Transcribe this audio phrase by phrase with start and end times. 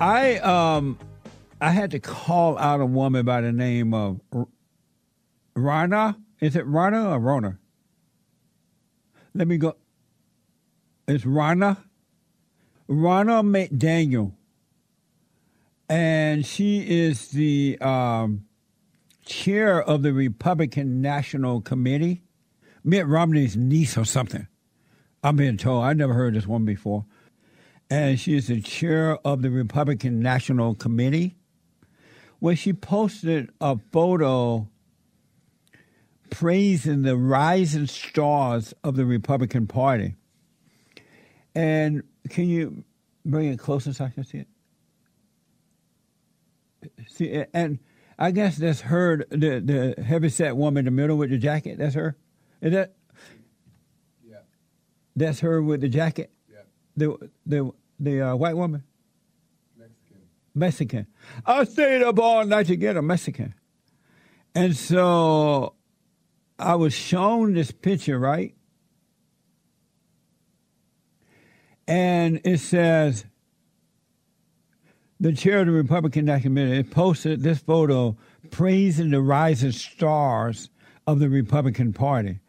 [0.00, 0.98] I um
[1.60, 4.20] I had to call out a woman by the name of
[5.56, 6.16] Rana.
[6.40, 7.58] Is it Rana or Rona?
[9.34, 9.76] Let me go.
[11.08, 11.78] It's Rana.
[12.86, 14.32] Rana McDaniel.
[15.88, 18.44] And she is the um,
[19.24, 22.22] chair of the Republican National Committee.
[22.84, 24.46] Mitt Romney's niece or something.
[25.24, 25.84] I'm being told.
[25.84, 27.04] I never heard this one before.
[27.90, 31.36] And she is the chair of the Republican National Committee.
[32.40, 34.68] Where she posted a photo
[36.30, 40.14] praising the rising stars of the Republican Party.
[41.54, 42.84] And can you
[43.24, 44.48] bring it closer so I can see it?
[47.08, 47.80] See, and
[48.18, 51.78] I guess that's her, the the heavyset woman in the middle with the jacket.
[51.78, 52.16] That's her.
[52.60, 52.94] Is that?
[54.24, 54.38] Yeah.
[55.16, 56.30] That's her with the jacket.
[56.48, 56.58] Yeah.
[56.96, 58.82] The the the uh, white woman.
[59.76, 60.18] Mexican.
[60.54, 61.06] Mexican.
[61.46, 63.54] I stayed up all night to get a Mexican,
[64.54, 65.74] and so
[66.58, 68.54] I was shown this picture, right?
[71.86, 73.24] And it says
[75.20, 78.16] the chair of the Republican National Committee posted this photo
[78.50, 80.70] praising the rising stars
[81.06, 82.40] of the Republican Party.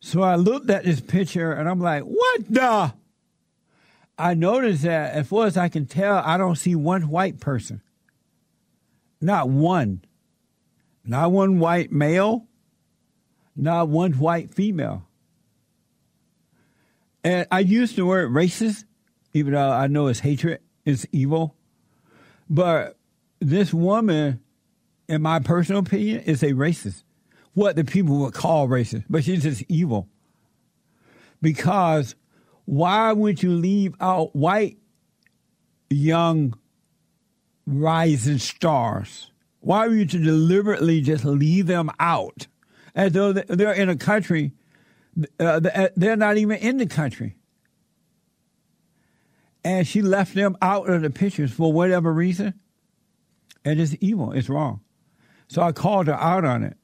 [0.00, 2.92] So I looked at this picture and I'm like, what the?
[4.16, 7.82] I noticed that as far as I can tell, I don't see one white person.
[9.20, 10.04] Not one.
[11.04, 12.46] Not one white male.
[13.56, 15.06] Not one white female.
[17.24, 18.84] And I use the word racist,
[19.32, 21.56] even though I know it's hatred, it's evil.
[22.48, 22.98] But
[23.40, 24.40] this woman,
[25.08, 27.02] in my personal opinion, is a racist.
[27.54, 30.08] What the people would call racist, but she's just evil.
[31.40, 32.14] Because
[32.64, 34.78] why would you leave out white
[35.90, 36.58] young
[37.66, 39.30] rising stars?
[39.60, 42.46] Why would you to deliberately just leave them out
[42.94, 44.52] as though they're in a country?
[45.38, 45.60] Uh,
[45.96, 47.36] they're not even in the country.
[49.62, 52.54] And she left them out of the pictures for whatever reason.
[53.64, 54.32] And it's evil.
[54.32, 54.80] It's wrong.
[55.48, 56.76] So I called her out on it.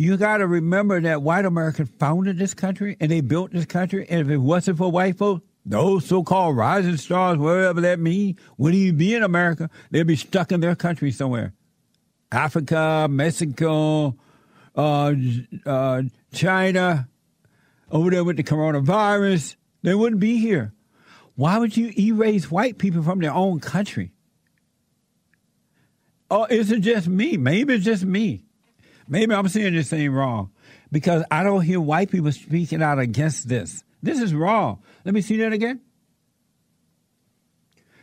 [0.00, 4.06] You got to remember that white Americans founded this country and they built this country.
[4.08, 8.80] And if it wasn't for white folks, those so-called rising stars, whatever that means, wouldn't
[8.80, 9.68] even be in America.
[9.90, 11.52] They'd be stuck in their country somewhere.
[12.30, 14.16] Africa, Mexico,
[14.76, 15.14] uh,
[15.66, 17.08] uh, China,
[17.90, 19.56] over there with the coronavirus.
[19.82, 20.74] They wouldn't be here.
[21.34, 24.12] Why would you erase white people from their own country?
[26.30, 27.36] Oh, is it just me?
[27.36, 28.44] Maybe it's just me.
[29.08, 30.50] Maybe I'm seeing this thing wrong
[30.92, 33.82] because I don't hear white people speaking out against this.
[34.02, 34.82] This is wrong.
[35.04, 35.80] Let me see that again.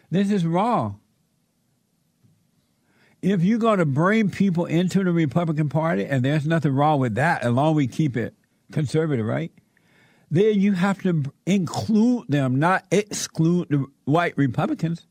[0.09, 0.99] This is wrong.
[3.21, 7.15] If you're going to bring people into the Republican Party, and there's nothing wrong with
[7.15, 8.35] that, as long as we keep it
[8.71, 9.51] conservative, right?
[10.29, 15.07] Then you have to include them, not exclude the white Republicans,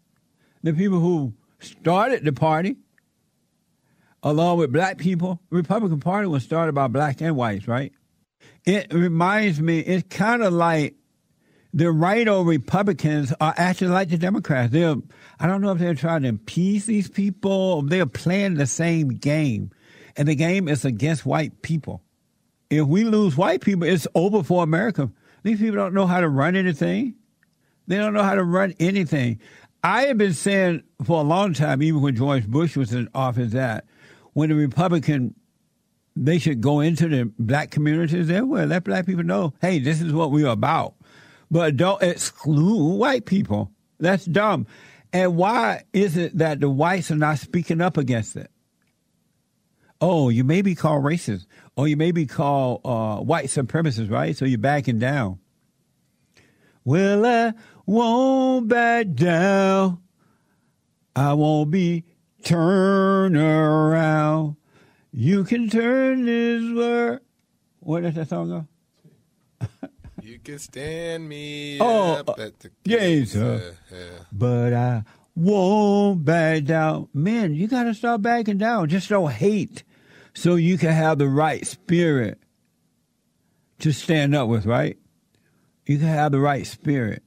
[0.63, 2.77] the people who started the party,
[4.25, 5.41] along with black people.
[5.51, 7.93] The Republican Party was started by black and whites, right?
[8.65, 10.97] It reminds me, it's kind of like
[11.75, 14.73] the right or Republicans are actually like the Democrats.
[14.73, 14.97] They're,
[15.39, 17.83] I don't know if they're trying to appease these people.
[17.83, 19.71] They're playing the same game.
[20.17, 22.03] And the game is against white people.
[22.71, 25.11] If we lose white people, it's over for America.
[25.43, 27.17] These people don't know how to run anything.
[27.87, 29.41] They don't know how to run anything.
[29.83, 33.53] I have been saying for a long time, even when George Bush was in office,
[33.53, 33.85] that
[34.35, 35.35] when the Republican
[36.17, 40.13] they should go into the black communities everywhere, let black people know, hey, this is
[40.13, 40.95] what we're about.
[41.51, 43.73] But don't exclude white people.
[43.99, 44.67] That's dumb.
[45.13, 48.51] And why is it that the whites are not speaking up against it?
[50.01, 51.47] Oh, you may be called racist,
[51.77, 54.37] or you may be called uh, white supremacist, right?
[54.37, 55.39] So you're backing down.
[56.85, 57.55] Well, I
[57.87, 60.01] won't back down.
[61.17, 62.05] I won't be
[62.45, 64.57] turned around.
[65.13, 67.21] You can turn this world.
[67.81, 68.67] What does that song
[69.61, 69.69] go?
[70.23, 73.75] you can stand me oh, up uh, at the yeah, sir.
[73.91, 73.99] Yeah.
[74.33, 75.05] But I
[75.35, 77.09] won't back down.
[77.13, 78.89] Man, you got to start backing down.
[78.89, 79.83] Just don't hate
[80.35, 82.41] so you can have the right spirit
[83.81, 84.99] to stand up with, right?
[85.87, 87.23] You can have the right spirit.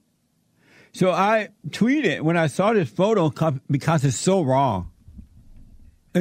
[0.91, 3.31] So I tweeted when I saw this photo
[3.69, 4.91] because it's so wrong.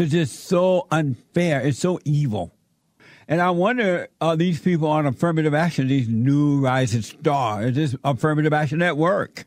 [0.02, 1.60] It's just so unfair.
[1.62, 2.52] It's so evil.
[3.28, 8.00] And I wonder, are these people on affirmative action, these new rising stars, is this
[8.04, 9.46] affirmative action at work?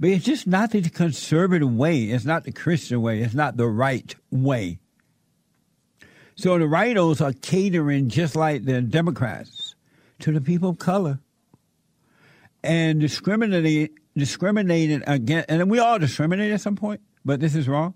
[0.00, 2.04] But it's just not the conservative way.
[2.04, 3.20] It's not the Christian way.
[3.20, 4.78] It's not the right way.
[6.34, 9.74] So the RINOs are catering just like the Democrats
[10.20, 11.20] to the people of color
[12.64, 17.94] and discriminating discriminating against and we all discriminate at some point, but this is wrong,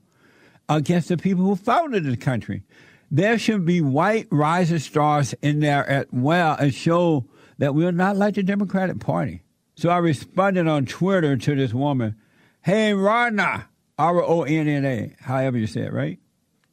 [0.69, 2.63] against the people who founded the country.
[3.11, 7.27] There should be white rising stars in there as well and show
[7.59, 9.43] that we're not like the Democratic Party.
[9.77, 12.17] So I responded on Twitter to this woman,
[12.63, 13.67] Hey Ronna,
[13.99, 16.19] R O N N A, however you say it, right?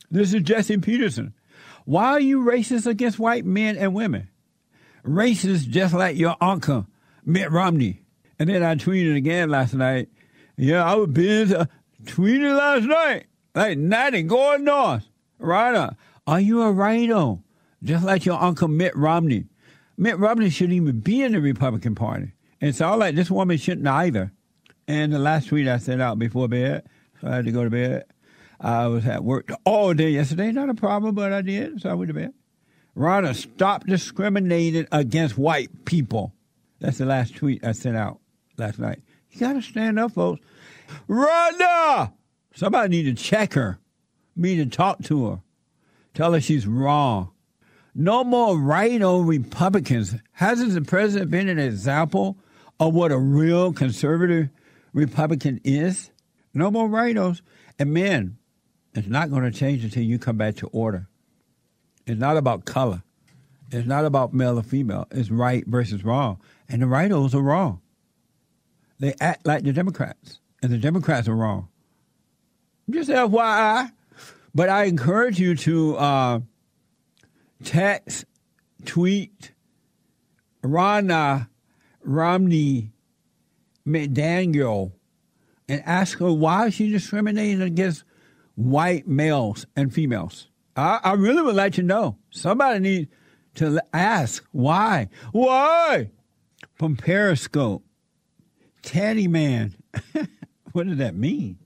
[0.09, 1.33] This is Jesse Peterson.
[1.85, 4.29] Why are you racist against white men and women?
[5.05, 6.87] Racist just like your uncle,
[7.25, 8.03] Mitt Romney.
[8.37, 10.09] And then I tweeted again last night.
[10.57, 11.65] Yeah, I was busy uh,
[12.03, 13.25] tweeting last night.
[13.53, 15.07] Like nothing going north.
[15.39, 15.93] Right
[16.27, 17.43] Are you a RINO?
[17.83, 19.45] Just like your uncle Mitt Romney.
[19.97, 22.33] Mitt Romney shouldn't even be in the Republican Party.
[22.61, 24.31] And so all like this woman shouldn't either.
[24.87, 26.87] And the last tweet I sent out before bed,
[27.19, 28.05] so I had to go to bed.
[28.59, 30.51] I was at work all day yesterday.
[30.51, 32.33] Not a problem, but I did, so I went to bed.
[32.95, 36.33] Ronna, stop discriminating against white people.
[36.79, 38.19] That's the last tweet I sent out
[38.57, 38.99] last night.
[39.31, 40.41] You got to stand up, folks.
[41.07, 42.11] Ronna!
[42.53, 43.79] Somebody need to check her.
[44.35, 45.41] Me to talk to her.
[46.13, 47.31] Tell her she's wrong.
[47.93, 50.15] No more RINO Republicans.
[50.33, 52.37] Hasn't the president been an example
[52.79, 54.49] of what a real conservative
[54.93, 56.11] Republican is?
[56.53, 57.41] No more RINOs.
[57.77, 58.37] And men,
[58.93, 61.07] it's not going to change until you come back to order.
[62.05, 63.03] It's not about color.
[63.71, 65.07] It's not about male or female.
[65.11, 66.39] It's right versus wrong.
[66.67, 67.81] And the RINOs are wrong.
[68.99, 71.69] They act like the Democrats, and the Democrats are wrong.
[72.91, 73.91] Just FYI.
[74.53, 76.39] But I encourage you to uh,
[77.63, 78.25] text,
[78.85, 79.53] tweet
[80.63, 81.47] Ronna
[82.03, 82.91] Romney
[83.87, 84.91] McDaniel
[85.69, 88.03] and ask her why she discriminating against
[88.55, 90.49] white males and females.
[90.75, 92.17] I, I really would like to know.
[92.29, 93.11] Somebody needs
[93.55, 95.09] to ask why.
[95.31, 96.11] Why?
[96.75, 97.83] From Periscope.
[98.81, 99.75] Teddy Man.
[100.71, 101.57] what does that mean?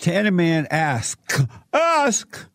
[0.00, 1.18] Teddy Man ask,
[1.74, 2.46] ask.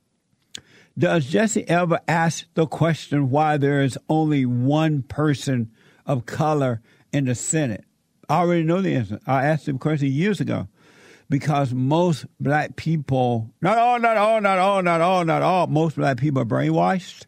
[0.98, 5.70] Does Jesse ever ask the question why there is only one person
[6.08, 6.82] of color
[7.14, 7.84] in the Senate?
[8.28, 9.20] I already know the answer.
[9.28, 10.68] I asked him question years ago
[11.30, 15.98] because most black people, not all, not all, not all, not all, not all, most
[15.98, 17.28] black people are brainwashed.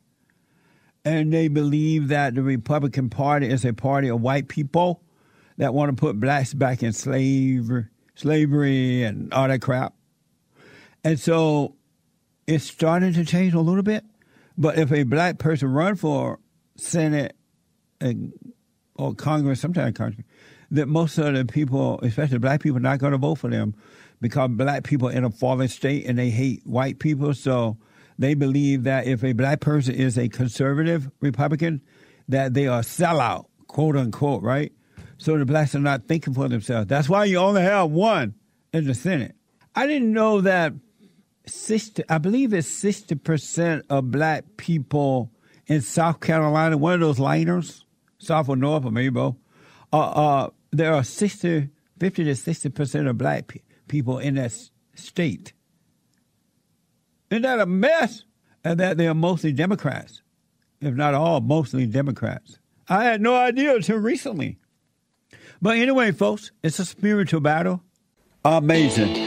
[1.06, 5.04] And they believe that the Republican Party is a party of white people
[5.58, 7.86] that want to put blacks back in slavery,
[8.16, 9.94] slavery and all that crap.
[11.07, 11.77] And so
[12.48, 14.04] it's starting to change a little bit.
[14.57, 16.39] But if a black person run for
[16.75, 17.33] Senate
[18.01, 18.33] and,
[18.95, 20.25] or Congress, sometimes Congress,
[20.69, 23.74] that most of the people, especially black people, not going to vote for them
[24.19, 27.33] because black people in a fallen state and they hate white people.
[27.33, 27.77] So
[28.19, 31.81] they believe that if a black person is a conservative Republican,
[32.27, 34.74] that they are sellout, quote unquote, right?
[35.19, 36.88] So the blacks are not thinking for themselves.
[36.88, 38.36] That's why you only have one
[38.74, 39.36] in the Senate.
[39.74, 40.74] I didn't know that
[41.48, 45.32] 60, I believe it's 60% of black people
[45.68, 47.86] in South Carolina, one of those liners,
[48.20, 49.36] South or North or maybe both,
[49.94, 54.71] uh, uh, there are 60, 50 to 60% of black pe- people in that s-
[54.95, 55.54] state.
[57.30, 58.24] Isn't that a mess?
[58.64, 60.21] And that they are mostly Democrats,
[60.81, 62.60] if not all, mostly Democrats.
[62.90, 64.57] I had no idea until recently.
[65.62, 67.83] But anyway, folks, it's a spiritual battle.
[68.44, 69.27] Amazing.